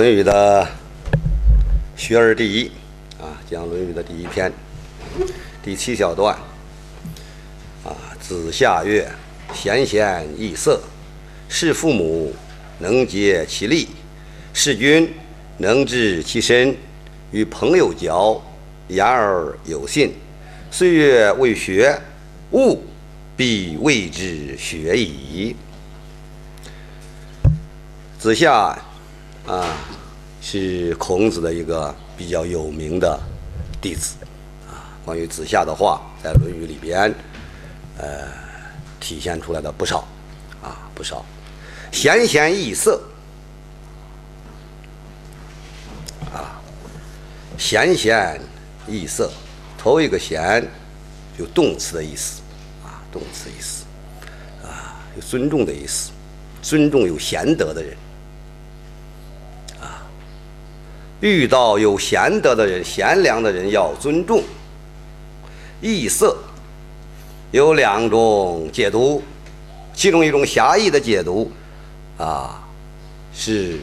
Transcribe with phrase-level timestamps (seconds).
[0.00, 0.66] 论语》的
[1.94, 2.70] 学而第一
[3.20, 4.50] 啊，讲《论语》的第一篇，
[5.62, 6.34] 第七小段
[7.84, 7.92] 啊。
[8.18, 9.06] 子夏曰
[9.52, 10.80] ：“贤贤易色，
[11.50, 12.34] 事父母
[12.78, 13.88] 能竭其力，
[14.54, 15.12] 事君
[15.58, 16.74] 能治其身，
[17.30, 18.40] 与朋友交，
[18.88, 20.14] 言而有信。
[20.70, 22.00] 岁月未学，
[22.52, 22.82] 物
[23.36, 25.54] 必谓之学矣。”
[28.18, 28.82] 子夏
[29.50, 29.74] 啊，
[30.40, 33.18] 是孔子的一个比较有名的
[33.82, 34.14] 弟子
[34.68, 34.94] 啊。
[35.04, 37.12] 关于子夏的话，在《论语》里边，
[37.98, 38.28] 呃，
[39.00, 40.06] 体现出来的不少
[40.62, 41.24] 啊，不少。
[41.90, 43.02] 贤贤易色
[46.32, 46.62] 啊，
[47.58, 48.40] 贤贤
[48.86, 49.32] 易色，
[49.76, 50.64] 头一个贤，
[51.38, 52.40] 有动词的意思
[52.84, 53.84] 啊，动词意思
[54.62, 56.12] 啊，有尊重的意思，
[56.62, 57.96] 尊重有贤德的人。
[61.20, 64.42] 遇到有贤德的人、贤良的人，要尊重。
[65.82, 66.36] 异色
[67.50, 69.22] 有两种解读，
[69.94, 71.50] 其中一种狭义的解读，
[72.16, 72.62] 啊，
[73.34, 73.78] 是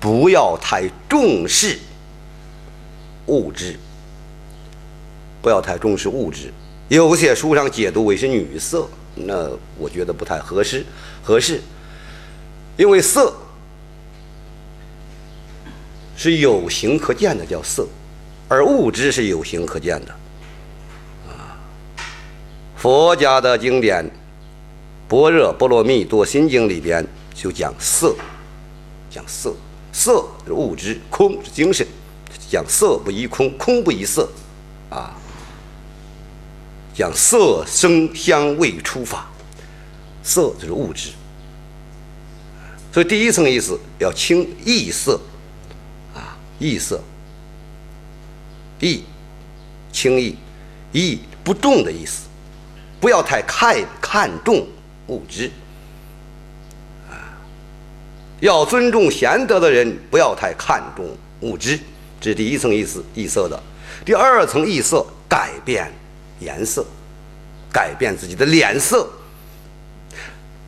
[0.00, 1.78] 不要太重视
[3.26, 3.76] 物质，
[5.40, 6.52] 不要太重视物质。
[6.88, 10.84] 有些书上解读为是女色，那我觉得不太合适，
[11.22, 11.60] 合适，
[12.76, 13.32] 因为色。
[16.26, 17.86] 是有形可见的，叫色，
[18.48, 20.12] 而物质是有形可见的。
[21.28, 21.54] 啊，
[22.76, 24.04] 佛家的经典
[25.08, 28.12] 《般若波罗蜜多心经》里边就讲色，
[29.08, 29.54] 讲色，
[29.92, 31.86] 色是物质，空是精神，
[32.50, 34.28] 讲色不异空，空不异色，
[34.90, 35.14] 啊，
[36.92, 39.30] 讲色声香味触法，
[40.24, 41.10] 色就是物质，
[42.92, 45.20] 所以第一层意思要清异色。
[46.58, 47.00] 异色，
[48.80, 49.02] 易，
[49.92, 50.36] 轻易，
[50.92, 52.26] 易不重的意思，
[52.98, 54.66] 不要太看看重
[55.08, 55.50] 物质，
[57.10, 57.36] 啊，
[58.40, 61.06] 要尊重贤德的人，不要太看重
[61.40, 61.78] 物质，
[62.20, 63.62] 这是第一层意思，异色的。
[64.04, 65.92] 第二层异色，改变
[66.40, 66.84] 颜色，
[67.72, 69.08] 改变自己的脸色。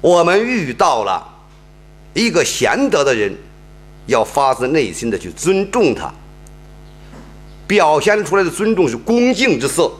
[0.00, 1.26] 我们遇到了
[2.14, 3.36] 一个贤德的人。
[4.06, 6.12] 要发自内心的去尊重他，
[7.66, 9.90] 表现出来的尊重是恭敬之色、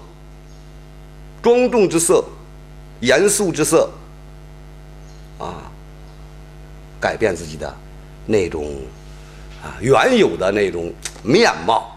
[1.43, 2.23] 庄重之色、
[3.01, 3.89] 严肃之色，
[5.39, 5.71] 啊，
[7.01, 7.75] 改变自己的
[8.27, 8.77] 那种
[9.63, 10.93] 啊原有的那种
[11.23, 11.97] 面貌，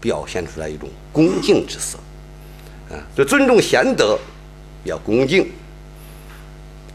[0.00, 1.98] 表现出来一种恭敬之色，
[2.90, 4.16] 啊，就尊重贤德
[4.84, 5.50] 要恭敬，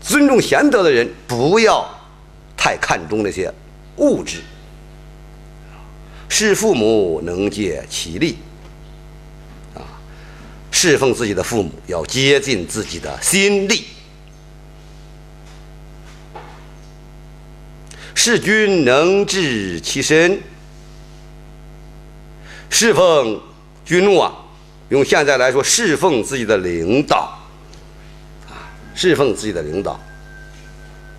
[0.01, 1.85] 尊重贤德的人不要
[2.55, 3.53] 太看重那些。
[3.97, 4.41] 物质，
[6.27, 8.37] 侍父母能竭其力，
[9.73, 9.81] 啊，
[10.69, 13.85] 侍奉自己的父母要竭尽自己的心力。
[18.13, 20.41] 是君能治其身，
[22.69, 23.39] 侍奉
[23.85, 24.33] 君王，
[24.89, 27.37] 用现在来说，侍奉自己的领导，
[28.49, 29.99] 啊，侍奉自己的领导，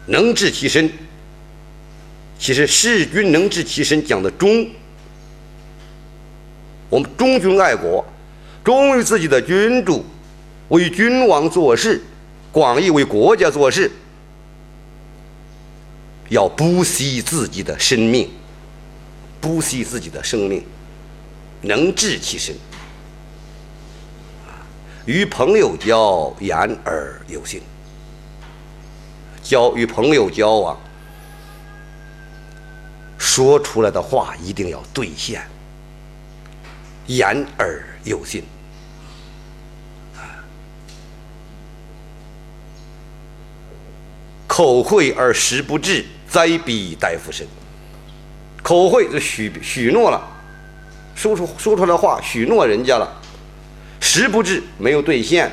[0.06, 0.90] 能治其身。
[2.38, 4.68] 其实，事君能治其身，讲的忠。
[6.88, 8.04] 我们忠君爱国，
[8.62, 10.04] 忠于自己的君主，
[10.68, 12.02] 为君王做事，
[12.52, 13.90] 广义为国家做事，
[16.28, 18.30] 要不惜自己的生命，
[19.40, 20.62] 不惜自己的生命，
[21.62, 22.54] 能治其身。
[25.06, 27.62] 与朋友交，言而有信。
[29.42, 30.78] 交与朋友交往。
[33.36, 35.46] 说出来的话一定要兑现，
[37.06, 38.42] 言而有信。
[44.46, 47.46] 口惠而实不至，灾必待夫身。
[48.62, 50.18] 口惠就许许诺了，
[51.14, 53.06] 说出说出来的话许诺人家了，
[54.00, 55.52] 实不至没有兑现，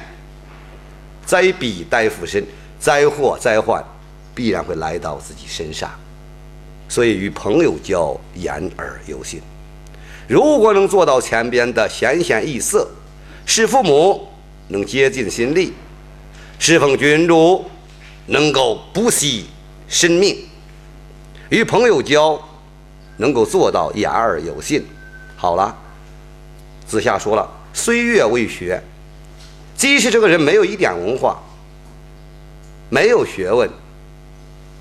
[1.26, 2.46] 灾必待夫身，
[2.80, 3.84] 灾祸灾患
[4.34, 5.92] 必然会来到自己身上。
[6.94, 9.42] 所以与朋友交，言而有信。
[10.28, 12.88] 如果能做到前边的贤贤易色，
[13.48, 14.28] 侍父母
[14.68, 15.74] 能竭尽心力，
[16.60, 17.66] 侍奉君主
[18.28, 19.48] 能够不惜
[19.88, 20.38] 生命，
[21.50, 22.40] 与朋友交
[23.18, 24.86] 能够做到言而有信。
[25.36, 25.76] 好了，
[26.86, 28.80] 子夏说了：“虽月未学，
[29.76, 31.42] 即使这个人没有一点文化，
[32.92, 33.68] 没有学问。”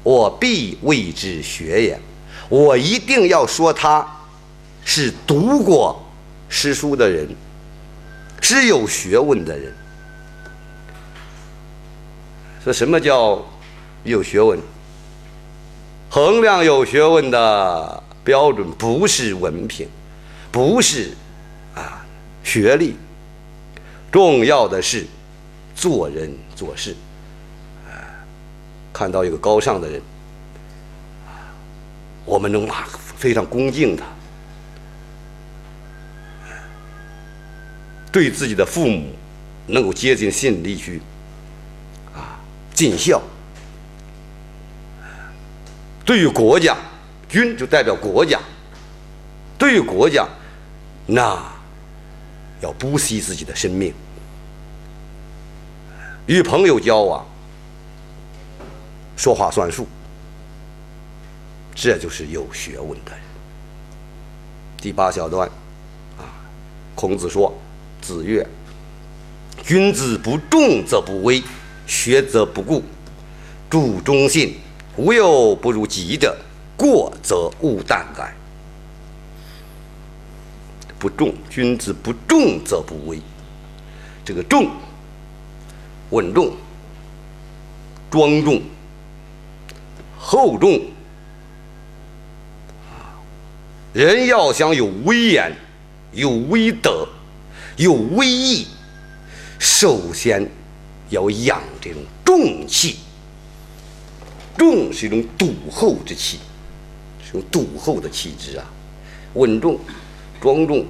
[0.03, 2.01] 我必谓之学也，
[2.49, 4.07] 我一定要说他
[4.85, 6.03] 是读过
[6.49, 7.29] 诗书的人，
[8.41, 9.73] 是有学问的人。
[12.65, 13.45] 说什么叫
[14.05, 14.59] 有学问？
[16.11, 19.89] 衡量有学问的标准不是文凭，
[20.51, 21.11] 不是
[21.75, 22.05] 啊
[22.45, 22.97] 学历，
[24.11, 25.07] 重要的是
[25.75, 26.95] 做人做事。
[28.93, 30.01] 看到一个高尚的人，
[32.25, 32.87] 我们能啊
[33.17, 34.05] 非常恭敬他，
[38.13, 39.11] 对自己的父母
[39.67, 41.01] 能够竭尽心力去
[42.15, 42.39] 啊
[42.75, 43.21] 尽孝，
[46.05, 46.77] 对于国家，
[47.29, 48.39] 君就代表国家，
[49.57, 50.29] 对于国家，
[51.07, 51.43] 那
[52.61, 53.95] 要不惜自己的生命，
[56.27, 57.27] 与朋友交往。
[59.23, 59.87] 说话算数，
[61.77, 63.21] 这就是有学问的人。
[64.79, 65.49] 第八小段，
[66.19, 66.27] 啊，
[66.97, 67.55] 孔子说
[68.03, 68.45] ：“子曰，
[69.63, 71.41] 君子不重则不威，
[71.87, 72.83] 学则不固，
[73.71, 74.57] 主忠信，
[74.97, 76.37] 无有不如己者，
[76.77, 78.35] 过则勿惮改。
[80.99, 83.23] 不重，君子不重则不威。
[84.25, 84.69] 这个重，
[86.11, 86.57] 稳重，
[88.11, 88.61] 庄重。”
[90.33, 90.81] 厚重
[93.93, 95.53] 人要想有威严、
[96.13, 97.07] 有威德、
[97.77, 98.67] 有威仪，
[99.59, 100.51] 首先
[101.11, 102.97] 要养这种重气。
[104.57, 106.39] 重是一种笃厚之气，
[107.23, 108.65] 是种笃厚的气质啊，
[109.35, 109.79] 稳重、
[110.41, 110.87] 庄重、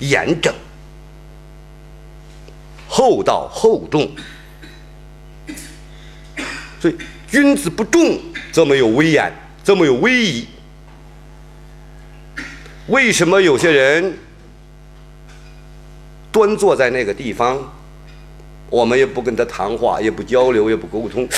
[0.00, 0.54] 严整。
[3.04, 4.10] 厚道厚重，
[6.80, 6.96] 所以
[7.30, 8.18] 君子不重
[8.50, 9.30] 则没有威严，
[9.62, 10.46] 则没有威仪。
[12.86, 14.16] 为什么有些人
[16.32, 17.58] 端坐在那个地方，
[18.70, 21.28] 我们也不跟他谈话，也不交流，也不沟通，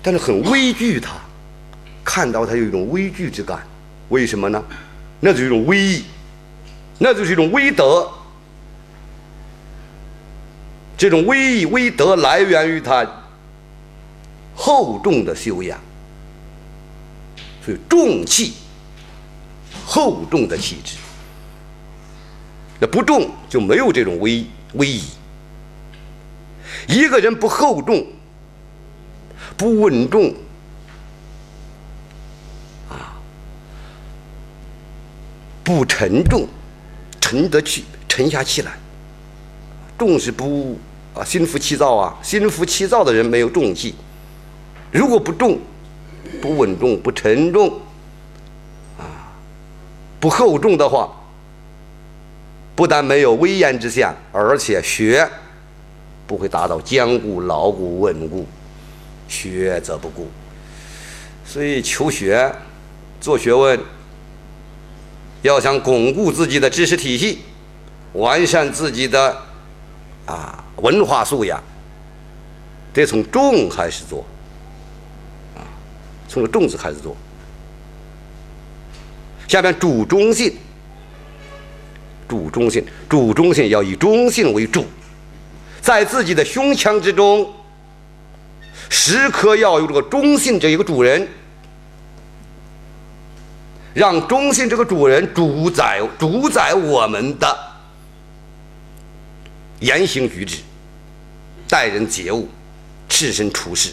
[0.00, 1.12] 但是很畏惧他，
[2.02, 3.58] 看到他有一种畏惧之感。
[4.08, 4.64] 为什么呢？
[5.20, 6.04] 那就是一种威仪，
[6.98, 8.10] 那就是一种威德。
[10.96, 13.06] 这种威仪威德来源于他
[14.54, 15.78] 厚重的修养，
[17.64, 18.54] 所以重气、
[19.84, 20.96] 厚重的气质。
[22.80, 24.44] 那不重就没有这种威
[24.74, 25.02] 威仪。
[26.88, 28.06] 一个人不厚重、
[29.56, 30.34] 不稳重，
[32.88, 33.16] 啊，
[35.62, 36.48] 不沉重，
[37.20, 38.72] 沉得去，沉下气来。
[39.98, 40.78] 重是不
[41.14, 43.94] 啊，心浮气躁啊，心浮气躁的人没有重气。
[44.92, 45.58] 如果不重、
[46.42, 47.68] 不稳重、不沉重，
[48.98, 49.32] 啊，
[50.20, 51.10] 不厚重的话，
[52.74, 55.26] 不但没有威严之相，而且学
[56.26, 58.46] 不会达到坚固、牢固、稳固，
[59.26, 60.28] 学则不固。
[61.46, 62.52] 所以求学、
[63.20, 63.80] 做学问，
[65.40, 67.38] 要想巩固自己的知识体系，
[68.12, 69.45] 完善自己的。
[70.26, 71.62] 啊，文化素养。
[72.92, 74.24] 得从重开始做，
[75.54, 75.60] 啊，
[76.26, 77.14] 从个重字开始做。
[79.46, 80.56] 下面主中性，
[82.26, 84.86] 主中性，主中性要以中性为主，
[85.82, 87.52] 在自己的胸腔之中，
[88.88, 91.28] 时刻要有这个中性这一个主人，
[93.92, 97.65] 让中性这个主人主宰主宰我们的。
[99.80, 100.58] 言行举止、
[101.68, 102.48] 待人接物、
[103.08, 103.90] 置身处世，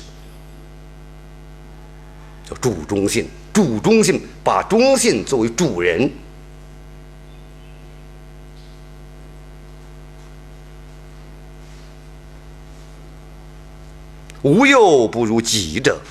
[2.50, 3.28] 叫主忠信。
[3.52, 6.10] 主忠信，把忠信作为主人。
[14.42, 16.02] 无有不如己者。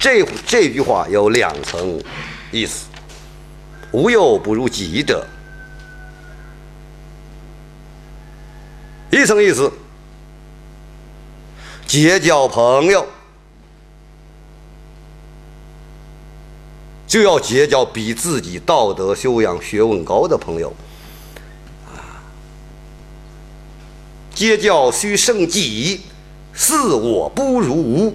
[0.00, 2.02] 这这句话有两层
[2.50, 2.86] 意思。
[3.92, 5.26] 无有不如己者。
[9.24, 9.72] 一层意思，
[11.86, 13.06] 结交朋友
[17.06, 20.70] 就要结交比自己道德修养、学问高的朋友，
[21.86, 22.20] 啊，
[24.34, 26.02] 结交须胜己，
[26.52, 28.10] 似我不如无。《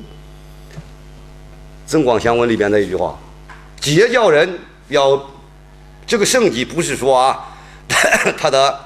[1.88, 3.18] 增广祥文》里边的一句话，
[3.82, 5.28] 结交人要
[6.06, 7.58] 这个胜己，不是说啊，
[8.38, 8.80] 他的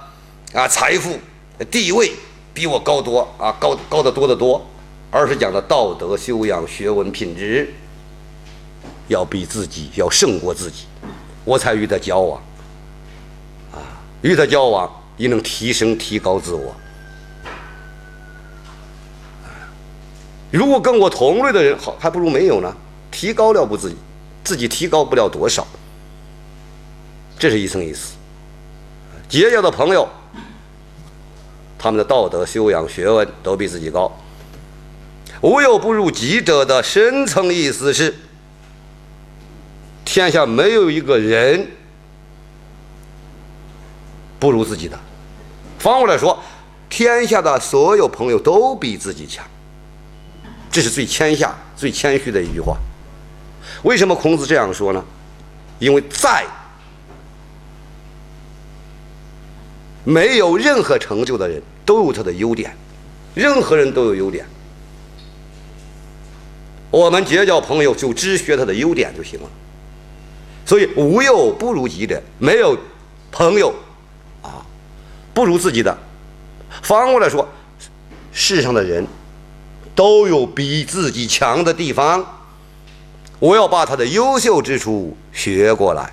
[0.53, 1.19] 啊财富。
[1.69, 2.11] 地位
[2.53, 4.65] 比我高多啊，高高的多得多，
[5.11, 7.73] 而是讲的道德修养、学问品质
[9.07, 10.85] 要比自己要胜过自己，
[11.45, 12.41] 我才与他交往。
[13.71, 13.77] 啊，
[14.21, 16.75] 与他交往也能提升、提高自我。
[20.51, 22.75] 如果跟我同类的人好，还不如没有呢。
[23.09, 23.95] 提高了不自己，
[24.43, 25.65] 自己提高不了多少。
[27.37, 28.13] 这是一层意思。
[29.29, 30.07] 结交的朋友，
[31.83, 34.09] 他们的道德修养、学问都比自己高。
[35.41, 38.15] 无有不如己者的深层意思是：
[40.05, 41.67] 天下没有一个人
[44.39, 44.97] 不如自己的。
[45.77, 46.39] 反过来说，
[46.89, 49.45] 天下的所有朋友都比自己强。
[50.71, 52.77] 这是最谦下、最谦虚的一句话。
[53.83, 55.03] 为什么孔子这样说呢？
[55.79, 56.45] 因为在
[60.03, 62.75] 没有任何成就的人都有他的优点，
[63.33, 64.45] 任何人都有优点。
[66.91, 69.49] 我们结交朋友就只学他的优点就行了。
[70.65, 72.77] 所以无有不如己者，没有
[73.31, 73.73] 朋友
[74.41, 74.65] 啊
[75.33, 75.97] 不如自己的。
[76.81, 77.47] 反过来说，
[78.31, 79.05] 世上的人。
[79.95, 82.25] 都有比自己强的地方，
[83.37, 86.11] 我要把他的优秀之处学过来。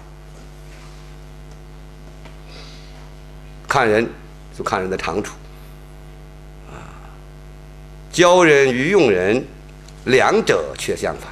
[3.70, 4.04] 看人
[4.58, 5.32] 就看人的长处，
[6.68, 6.90] 啊，
[8.10, 9.46] 教人与用人
[10.06, 11.28] 两者却相反，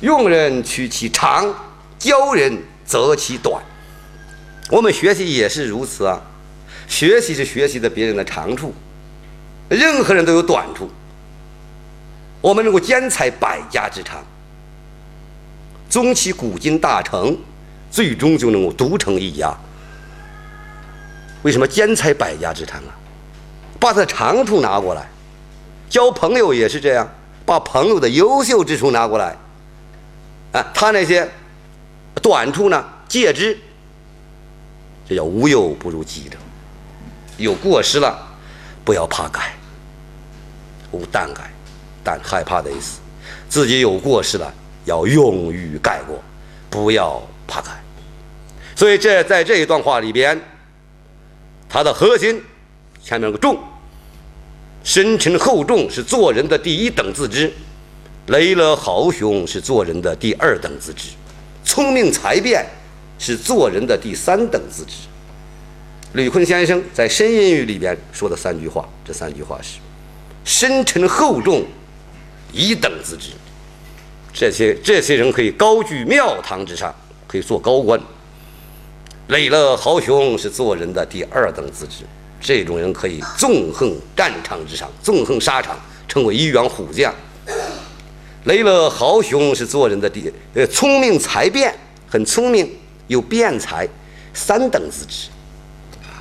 [0.00, 1.54] 用人取其长，
[1.96, 3.62] 教人择其短。
[4.68, 6.20] 我们学习也是如此啊，
[6.88, 8.74] 学习是学习的别人的长处，
[9.68, 10.90] 任何人都有短处。
[12.40, 14.24] 我们能够兼采百家之长，
[15.88, 17.38] 终其古今大成，
[17.92, 19.56] 最终就能够独成一家。
[21.44, 22.92] 为什么兼采百家之长啊？
[23.78, 25.06] 把他长处拿过来，
[25.90, 27.06] 交朋友也是这样，
[27.44, 29.36] 把朋友的优秀之处拿过来，
[30.52, 31.28] 啊，他那些
[32.22, 33.58] 短处呢，戒之。
[35.06, 36.38] 这叫无有不如己者。
[37.36, 38.26] 有过失了，
[38.84, 39.54] 不要怕改，
[40.92, 41.50] 无惮改。
[42.02, 43.00] 但害怕的意思，
[43.50, 44.50] 自己有过失了，
[44.86, 46.22] 要勇于改过，
[46.70, 47.70] 不要怕改。
[48.74, 50.40] 所以这在这一段话里边，
[51.74, 52.40] 它的核心
[53.02, 53.58] 前面个重，
[54.84, 57.52] 深沉厚重是做人的第一等自知，
[58.28, 61.08] 雷乐豪雄是做人的第二等自知，
[61.64, 62.64] 聪明才辩
[63.18, 64.92] 是做人的第三等自知。
[66.12, 69.80] 吕坤先生在《申吟语》里边说的三句话，这三句话是
[70.44, 71.64] 深沉厚重。
[72.52, 73.30] 一等自知，
[74.32, 76.94] 这些这些人可以高居庙堂之上，
[77.26, 78.00] 可以做高官。
[79.28, 82.04] 累了豪雄是做人的第二等资质，
[82.40, 87.12] 这种人可以纵横战场之上，纵横沙场，成为一员虎将。
[88.44, 91.74] 累了豪雄是做人的第呃聪明才辩，
[92.08, 92.70] 很聪明
[93.06, 93.88] 有辩才，
[94.32, 95.28] 三等资质，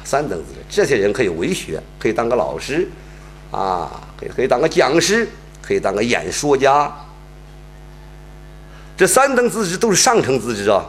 [0.03, 2.87] 三等资质，这些人可以为学，可以当个老师
[3.51, 5.27] 啊，可以可以当个讲师。
[5.65, 6.93] 可以当个演说家，
[8.97, 10.83] 这三等资质都是上乘资质啊，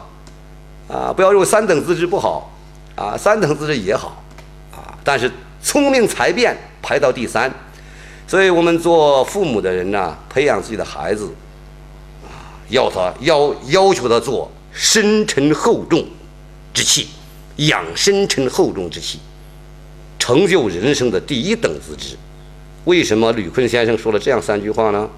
[0.87, 2.51] 啊，不要认为三等资质不好，
[2.95, 4.23] 啊，三等资质也好，
[4.71, 7.51] 啊，但是聪明才辩排到第三，
[8.27, 11.29] 所以我们做父母的人呢，培养自己的孩子，
[12.23, 16.05] 啊，要他要要求他做深沉厚重
[16.73, 17.07] 之气，
[17.55, 19.19] 养深沉厚重之气，
[20.19, 22.15] 成就人生的第一等资质。
[22.83, 25.09] 为什么吕坤先生说了这样三句话呢？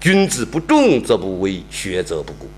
[0.00, 2.48] 君子不重则不威，学则不固。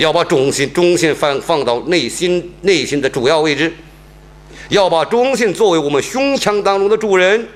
[0.00, 3.70] 要把忠心忠心放放到内心内心的主要位置，
[4.70, 7.46] 要把忠心作为我们胸腔当中的主人，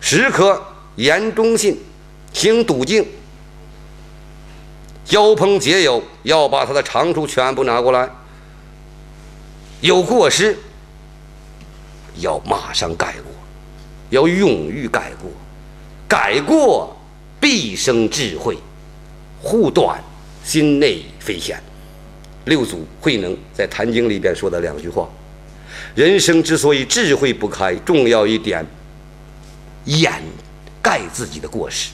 [0.00, 0.60] 时刻
[0.96, 1.78] 言忠信，
[2.32, 3.06] 行笃敬，
[5.04, 8.10] 交朋结友要把他的长处全部拿过来，
[9.80, 10.58] 有过失。
[12.16, 13.32] 要马上改过，
[14.10, 15.30] 要勇于改过，
[16.08, 16.96] 改过
[17.38, 18.58] 必生智慧，
[19.40, 20.02] 护短。
[20.48, 21.62] 心内非险。
[22.46, 25.06] 六祖慧能在《坛经》里边说的两句话：
[25.94, 28.64] 人生之所以智慧不开，重要一点，
[29.84, 30.10] 掩
[30.80, 31.90] 盖自己的过失，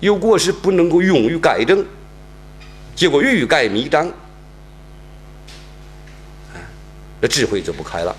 [0.00, 1.86] 有过失不能够勇于改正，
[2.96, 4.10] 结果欲盖弥彰，
[7.20, 8.16] 那智慧就不开了。